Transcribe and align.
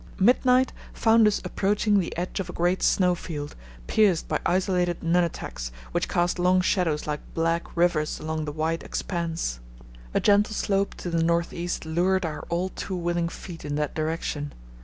Midnight 0.19 0.73
found 0.93 1.27
us 1.27 1.41
approaching 1.45 1.99
the 1.99 2.17
edge 2.17 2.39
of 2.39 2.49
a 2.49 2.53
great 2.53 2.81
snowfield, 2.81 3.55
pierced 3.85 4.27
by 4.27 4.39
isolated 4.47 5.03
nunataks 5.03 5.69
which 5.91 6.07
cast 6.09 6.39
long 6.39 6.59
shadows 6.59 7.05
like 7.05 7.19
black 7.35 7.77
rivers 7.77 8.19
across 8.19 8.45
the 8.45 8.51
white 8.51 8.81
expanse. 8.81 9.59
A 10.15 10.19
gentle 10.19 10.55
slope 10.55 10.95
to 10.95 11.11
the 11.11 11.21
north 11.21 11.53
east 11.53 11.85
lured 11.85 12.25
our 12.25 12.41
all 12.49 12.69
too 12.69 12.95
willing 12.95 13.29
feet 13.29 13.63
in 13.63 13.75
that 13.75 13.93
direction. 13.93 14.53